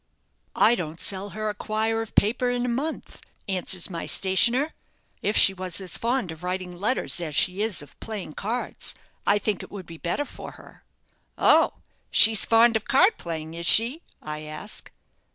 'I 0.55 0.73
don't 0.73 0.99
sell 0.99 1.29
her 1.29 1.47
a 1.47 1.53
quire 1.53 2.01
of 2.01 2.15
paper 2.15 2.49
in 2.49 2.65
a 2.65 2.69
month,' 2.69 3.21
answers 3.47 3.87
my 3.87 4.07
stationer. 4.07 4.73
'If 5.21 5.37
she 5.37 5.53
was 5.53 5.79
as 5.79 5.95
fond 5.95 6.31
of 6.31 6.41
writing 6.41 6.75
letters 6.75 7.21
as 7.21 7.35
she 7.35 7.61
is 7.61 7.83
of 7.83 7.99
playing 7.99 8.33
cards, 8.33 8.95
I 9.27 9.37
think 9.37 9.61
it 9.61 9.69
would 9.69 9.85
be 9.85 9.97
better 9.99 10.25
for 10.25 10.53
her.' 10.53 10.83
'Oh, 11.37 11.73
she's 12.09 12.45
fond 12.45 12.75
of 12.75 12.85
card 12.87 13.17
playing 13.19 13.53
is 13.53 13.67
she?' 13.67 14.01
I 14.23 14.41
ask. 14.41 14.91